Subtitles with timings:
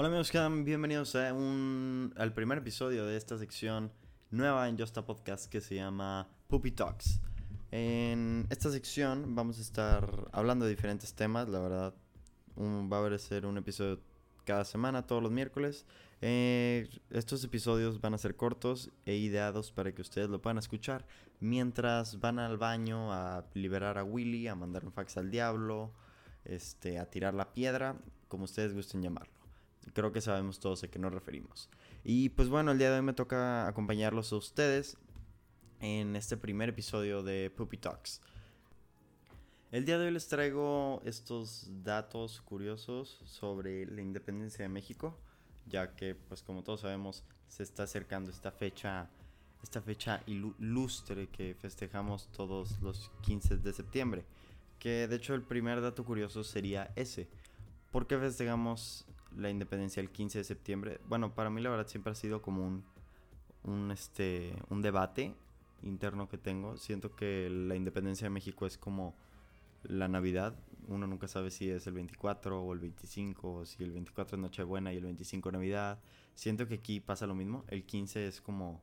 [0.00, 0.32] Hola amigos,
[0.64, 3.92] bienvenidos a un, al primer episodio de esta sección
[4.30, 7.20] nueva en Justa Podcast que se llama Puppy Talks.
[7.70, 11.94] En esta sección vamos a estar hablando de diferentes temas, la verdad
[12.56, 14.00] va a haber un episodio
[14.46, 15.84] cada semana, todos los miércoles.
[16.22, 21.04] Eh, estos episodios van a ser cortos e ideados para que ustedes lo puedan escuchar
[21.40, 25.92] mientras van al baño a liberar a Willy, a mandar un fax al diablo,
[26.46, 27.98] este, a tirar la piedra,
[28.28, 29.39] como ustedes gusten llamarlo.
[29.92, 31.68] Creo que sabemos todos a qué nos referimos.
[32.04, 34.96] Y pues bueno, el día de hoy me toca acompañarlos a ustedes
[35.80, 38.20] en este primer episodio de Puppy Talks.
[39.72, 45.16] El día de hoy les traigo estos datos curiosos sobre la independencia de México,
[45.66, 49.08] ya que pues como todos sabemos se está acercando esta fecha
[49.62, 54.24] esta fecha ilustre que festejamos todos los 15 de septiembre,
[54.78, 57.28] que de hecho el primer dato curioso sería ese.
[57.92, 59.04] ¿Por qué festejamos
[59.36, 61.00] la independencia el 15 de septiembre?
[61.08, 62.84] Bueno, para mí la verdad siempre ha sido como un,
[63.64, 65.34] un, este, un debate
[65.82, 66.76] interno que tengo.
[66.76, 69.14] Siento que la independencia de México es como
[69.82, 70.54] la Navidad.
[70.88, 74.42] Uno nunca sabe si es el 24 o el 25, o si el 24 es
[74.42, 76.00] Nochebuena y el 25 Navidad.
[76.34, 77.64] Siento que aquí pasa lo mismo.
[77.68, 78.80] El 15 es como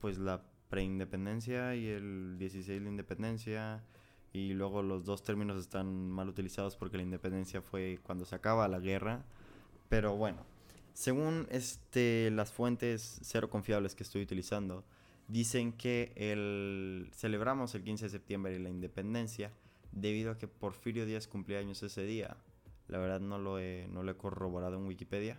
[0.00, 3.84] pues la preindependencia y el 16 la independencia.
[4.32, 8.68] Y luego los dos términos están mal utilizados porque la independencia fue cuando se acaba
[8.68, 9.24] la guerra.
[9.88, 10.44] Pero bueno,
[10.94, 14.84] según este, las fuentes cero confiables que estoy utilizando,
[15.28, 19.52] dicen que el, celebramos el 15 de septiembre la independencia
[19.92, 22.36] debido a que Porfirio Díaz cumplía años ese día.
[22.88, 25.38] La verdad no lo he, no lo he corroborado en Wikipedia,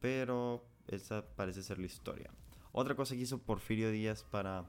[0.00, 2.30] pero esa parece ser la historia.
[2.72, 4.64] Otra cosa que hizo Porfirio Díaz para,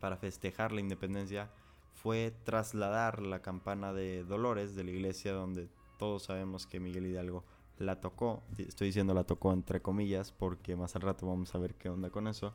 [0.00, 1.50] para festejar la independencia
[1.92, 7.44] fue trasladar la campana de Dolores de la iglesia donde todos sabemos que Miguel Hidalgo
[7.78, 8.42] la tocó.
[8.58, 12.10] Estoy diciendo la tocó entre comillas porque más al rato vamos a ver qué onda
[12.10, 12.54] con eso.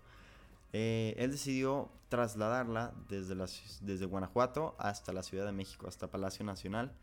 [0.71, 3.35] Eh, él decidió trasladarla desde,
[3.81, 6.93] desde Guanajuato hasta la Ciudad de México, hasta Palacio Nacional,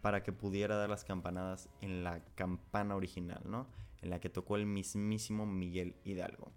[0.00, 3.66] para que pudiera dar las campanadas en la campana original, ¿no?
[4.02, 6.52] En la que tocó el mismísimo Miguel Hidalgo.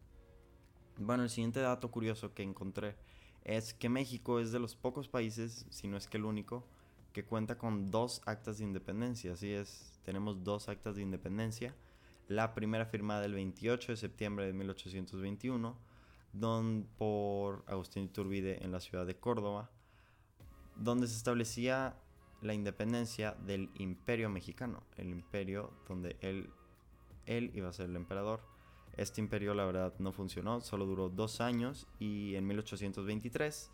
[0.98, 2.96] Bueno, el siguiente dato curioso que encontré
[3.44, 6.68] es que México es de los pocos países, si no es que el único,
[7.14, 9.34] que cuenta con dos actas de independencia.
[9.34, 11.76] Así es, tenemos dos actas de independencia.
[12.28, 15.90] La primera firmada el 28 de septiembre de 1821
[16.34, 19.70] don, por Agustín Iturbide en la ciudad de Córdoba,
[20.76, 21.96] donde se establecía
[22.42, 26.50] la independencia del imperio mexicano, el imperio donde él,
[27.26, 28.42] él iba a ser el emperador.
[28.96, 33.72] Este imperio la verdad no funcionó, solo duró dos años y en 1823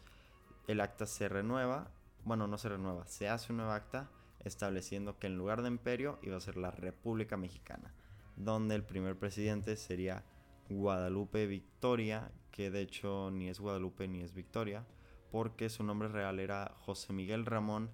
[0.67, 1.91] el acta se renueva,
[2.25, 4.09] bueno no se renueva, se hace un nuevo acta
[4.43, 7.93] estableciendo que en lugar de imperio iba a ser la República Mexicana,
[8.35, 10.23] donde el primer presidente sería
[10.69, 14.85] Guadalupe Victoria, que de hecho ni es Guadalupe ni es Victoria,
[15.31, 17.91] porque su nombre real era José Miguel Ramón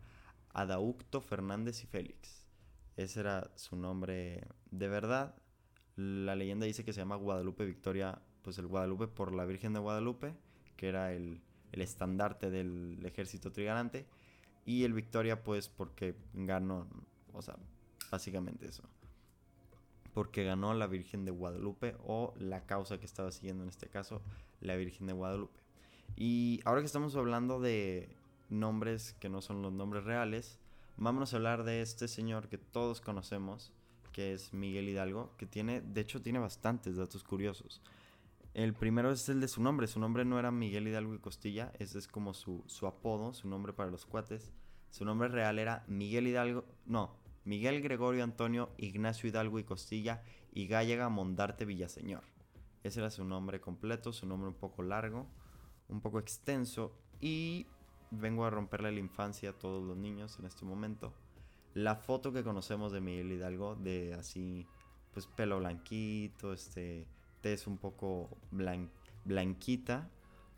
[0.54, 2.48] Adaucto Fernández y Félix.
[2.98, 5.36] Ese era su nombre de verdad.
[5.96, 9.80] La leyenda dice que se llama Guadalupe Victoria, pues el Guadalupe por la Virgen de
[9.80, 10.34] Guadalupe,
[10.76, 14.06] que era el, el estandarte del ejército trigarante,
[14.66, 16.88] y el Victoria pues porque ganó,
[17.34, 17.58] o sea,
[18.12, 18.84] básicamente eso
[20.14, 24.22] porque ganó la Virgen de Guadalupe o la causa que estaba siguiendo en este caso,
[24.60, 25.60] la Virgen de Guadalupe.
[26.16, 28.10] Y ahora que estamos hablando de
[28.50, 30.60] nombres que no son los nombres reales,
[30.98, 33.72] vamos a hablar de este señor que todos conocemos,
[34.12, 37.82] que es Miguel Hidalgo, que tiene, de hecho tiene bastantes datos curiosos.
[38.54, 41.72] El primero es el de su nombre, su nombre no era Miguel Hidalgo y Costilla,
[41.80, 44.52] ese es como su, su apodo, su nombre para los cuates.
[44.90, 50.68] Su nombre real era Miguel Hidalgo, no, Miguel Gregorio Antonio Ignacio Hidalgo y Costilla y
[50.68, 52.24] Gallega Mondarte Villaseñor.
[52.84, 55.28] Ese era su nombre completo, su nombre un poco largo,
[55.88, 57.68] un poco extenso y
[58.12, 61.14] vengo a romperle la infancia a todos los niños en este momento.
[61.74, 64.68] La foto que conocemos de Miguel Hidalgo, de así,
[65.14, 67.08] pues pelo blanquito, este,
[67.42, 68.30] tez un poco
[69.24, 70.10] blanquita,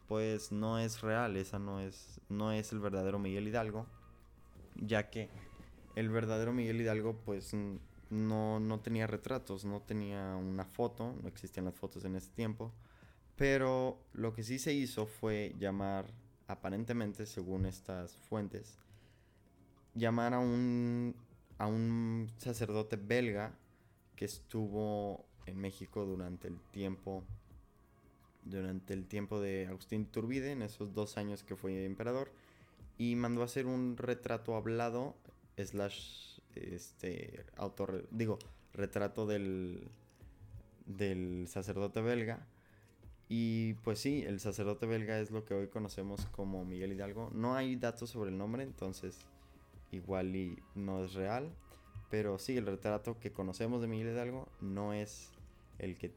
[0.08, 3.88] pues no es real, esa no es, no es el verdadero Miguel Hidalgo,
[4.76, 5.30] ya que
[5.96, 7.54] el verdadero Miguel Hidalgo pues
[8.10, 12.74] no, no tenía retratos, no tenía una foto, no existían las fotos en ese tiempo,
[13.36, 16.06] pero lo que sí se hizo fue llamar,
[16.48, 18.78] aparentemente según estas fuentes,
[19.96, 21.16] llamar a un,
[21.58, 23.58] a un sacerdote belga
[24.16, 27.24] que estuvo en México durante el tiempo
[28.46, 32.30] durante el tiempo de Agustín Turbide, en esos dos años que fue emperador,
[32.98, 35.16] y mandó a hacer un retrato hablado
[35.58, 38.38] slash este autor digo
[38.74, 39.88] retrato del,
[40.86, 42.46] del sacerdote belga.
[43.30, 47.32] Y pues sí, el sacerdote belga es lo que hoy conocemos como Miguel Hidalgo.
[47.34, 49.18] No hay datos sobre el nombre, entonces
[49.92, 51.52] igual y no es real.
[52.10, 55.32] Pero sí, el retrato que conocemos de Miguel Hidalgo no es
[55.84, 56.14] el que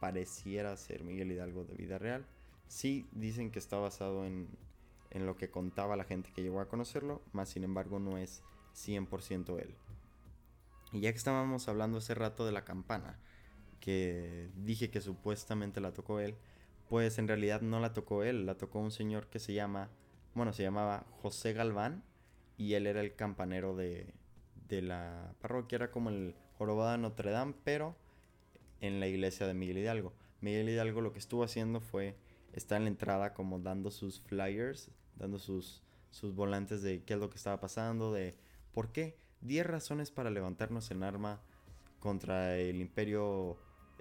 [0.00, 2.26] pareciera ser Miguel Hidalgo de vida real.
[2.68, 4.48] Sí dicen que está basado en,
[5.10, 8.42] en lo que contaba la gente que llegó a conocerlo, más sin embargo no es
[8.74, 9.74] 100% él.
[10.92, 13.18] Y ya que estábamos hablando hace rato de la campana,
[13.80, 16.36] que dije que supuestamente la tocó él,
[16.88, 19.90] pues en realidad no la tocó él, la tocó un señor que se llama,
[20.34, 22.02] bueno, se llamaba José Galván
[22.56, 24.12] y él era el campanero de,
[24.68, 27.96] de la parroquia, era como el jorobado de Notre Dame, pero
[28.80, 30.12] en la iglesia de Miguel Hidalgo.
[30.40, 32.16] Miguel Hidalgo lo que estuvo haciendo fue
[32.52, 37.20] estar en la entrada como dando sus flyers, dando sus, sus volantes de qué es
[37.20, 38.34] lo que estaba pasando, de
[38.72, 41.40] por qué 10 razones para levantarnos en arma
[42.00, 43.56] contra el imperio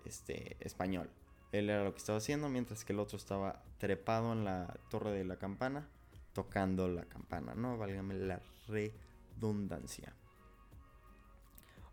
[0.06, 1.10] este, español.
[1.52, 5.12] Él era lo que estaba haciendo, mientras que el otro estaba trepado en la torre
[5.12, 5.88] de la campana,
[6.34, 7.78] tocando la campana, ¿no?
[7.78, 10.14] Válgame la redundancia.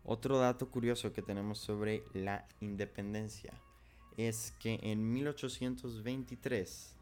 [0.05, 3.53] Otro dato curioso que tenemos sobre la independencia
[4.17, 6.95] es que en 1823,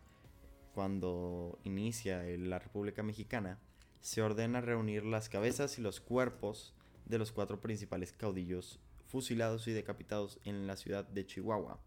[0.75, 3.59] cuando inicia la República Mexicana,
[4.01, 6.75] se ordena reunir las cabezas y los cuerpos
[7.05, 11.79] de los cuatro principales caudillos fusilados y decapitados en la ciudad de Chihuahua.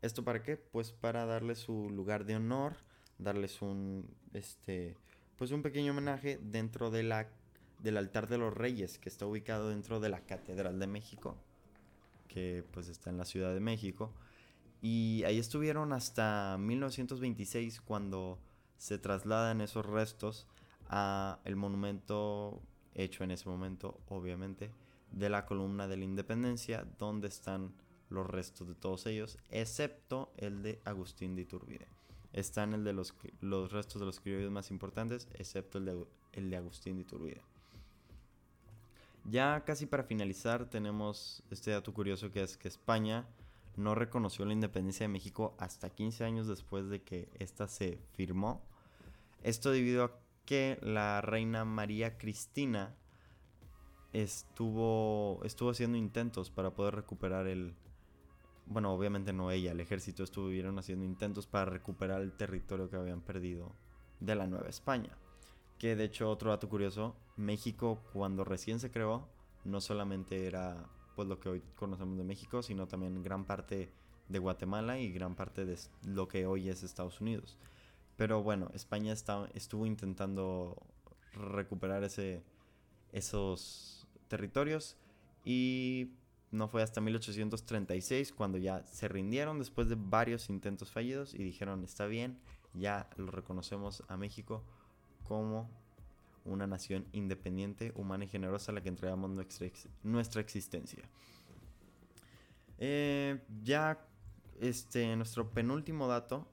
[0.00, 0.56] ¿Esto para qué?
[0.56, 2.76] Pues para darles su lugar de honor,
[3.18, 4.96] darles un este
[5.36, 7.28] pues un pequeño homenaje dentro de la
[7.78, 11.36] del altar de los reyes que está ubicado dentro de la Catedral de México,
[12.28, 14.12] que pues está en la Ciudad de México.
[14.82, 18.38] Y ahí estuvieron hasta 1926 cuando
[18.76, 20.46] se trasladan esos restos
[20.88, 22.62] a el monumento
[22.94, 24.70] hecho en ese momento, obviamente,
[25.12, 27.74] de la columna de la Independencia, donde están
[28.08, 31.88] los restos de todos ellos, excepto el de Agustín de Iturbide.
[32.32, 36.50] Están el de los, los restos de los criollos más importantes, excepto el de, el
[36.50, 37.42] de Agustín de Iturbide.
[39.28, 43.26] Ya casi para finalizar tenemos este dato curioso que es que España
[43.76, 48.62] no reconoció la independencia de México hasta 15 años después de que ésta se firmó.
[49.42, 50.12] Esto debido a
[50.44, 52.94] que la reina María Cristina
[54.12, 57.74] estuvo, estuvo haciendo intentos para poder recuperar el...
[58.66, 63.20] Bueno, obviamente no ella, el ejército estuvieron haciendo intentos para recuperar el territorio que habían
[63.20, 63.72] perdido
[64.20, 65.16] de la Nueva España.
[65.78, 69.28] Que de hecho, otro dato curioso, México cuando recién se creó,
[69.64, 73.90] no solamente era pues lo que hoy conocemos de México, sino también gran parte
[74.28, 77.58] de Guatemala y gran parte de lo que hoy es Estados Unidos.
[78.16, 79.14] Pero bueno, España
[79.54, 80.76] estuvo intentando
[81.32, 82.42] recuperar ese,
[83.12, 84.96] esos territorios
[85.44, 86.12] y
[86.50, 91.84] no fue hasta 1836 cuando ya se rindieron después de varios intentos fallidos y dijeron
[91.84, 92.38] está bien,
[92.72, 94.64] ya lo reconocemos a México
[95.26, 95.70] como
[96.44, 99.68] una nación independiente, humana y generosa a la que entregamos nuestra,
[100.02, 101.02] nuestra existencia.
[102.78, 104.06] Eh, ya
[104.60, 106.46] este, nuestro penúltimo dato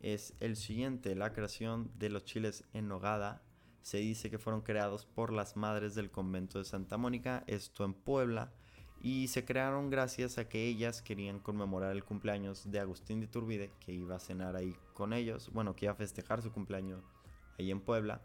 [0.00, 3.42] es el siguiente, la creación de los chiles en nogada.
[3.82, 7.94] Se dice que fueron creados por las madres del convento de Santa Mónica, esto en
[7.94, 8.52] Puebla,
[9.02, 13.72] y se crearon gracias a que ellas querían conmemorar el cumpleaños de Agustín de Turbide,
[13.80, 17.02] que iba a cenar ahí con ellos, bueno, que iba a festejar su cumpleaños
[17.60, 18.22] ahí en Puebla.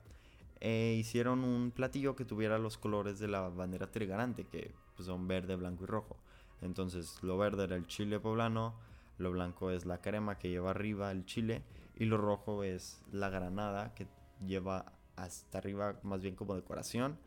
[0.60, 5.28] E hicieron un platillo que tuviera los colores de la bandera trigarante, que pues, son
[5.28, 6.18] verde, blanco y rojo.
[6.62, 8.76] Entonces, lo verde era el chile poblano,
[9.18, 11.64] lo blanco es la crema que lleva arriba el chile
[11.96, 14.08] y lo rojo es la granada que
[14.46, 17.18] lleva hasta arriba más bien como decoración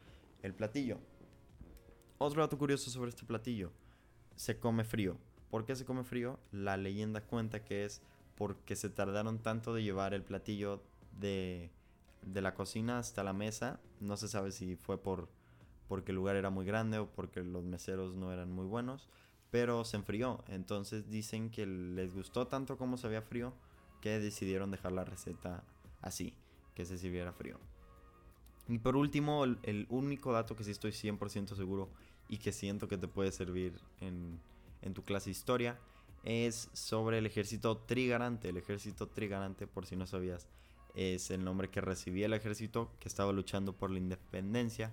[0.42, 0.98] el platillo.
[2.18, 3.72] Otro dato curioso sobre este platillo,
[4.36, 5.16] se come frío.
[5.50, 6.38] ¿Por qué se come frío?
[6.52, 8.02] La leyenda cuenta que es
[8.36, 11.70] porque se tardaron tanto de llevar el platillo de,
[12.32, 13.80] de la cocina hasta la mesa.
[14.00, 15.28] No se sabe si fue por
[15.88, 19.08] porque el lugar era muy grande o porque los meseros no eran muy buenos
[19.50, 20.44] pero se enfrió.
[20.48, 23.52] Entonces dicen que les gustó tanto como se veía frío
[24.00, 25.64] que decidieron dejar la receta
[26.00, 26.34] así,
[26.74, 27.58] que se sirviera frío.
[28.68, 31.88] Y por último, el, único dato que sí estoy 100% seguro
[32.28, 34.38] y que siento que te puede servir en,
[34.82, 35.78] en tu clase de historia
[36.22, 38.50] es sobre el ejército trigarante.
[38.50, 40.48] El ejército trigarante, por si no sabías,
[40.98, 44.92] es el nombre que recibía el ejército que estaba luchando por la independencia.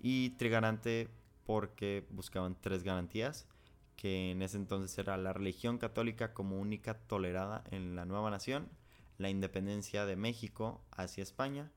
[0.00, 1.08] Y trigarante
[1.46, 3.46] porque buscaban tres garantías
[3.94, 8.68] que en ese entonces era la religión católica como única tolerada en la nueva nación,
[9.16, 11.70] la independencia de México hacia España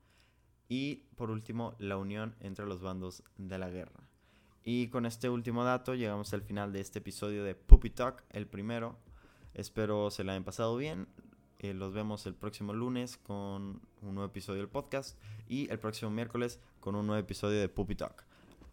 [0.68, 4.08] y por último la unión entre los bandos de la guerra.
[4.64, 8.48] Y con este último dato llegamos al final de este episodio de Puppy Talk, el
[8.48, 8.98] primero.
[9.54, 11.06] Espero se la hayan pasado bien.
[11.58, 16.10] Eh, los vemos el próximo lunes con un nuevo episodio del podcast y el próximo
[16.10, 18.24] miércoles con un nuevo episodio de Puppy Talk.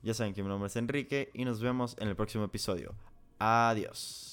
[0.04, 2.94] Ya saben que mi nombre es Enrique y nos vemos en el próximo episodio.
[3.40, 4.26] Adiós.